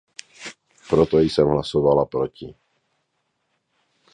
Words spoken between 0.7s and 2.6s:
Proto jsem hlasovala proti.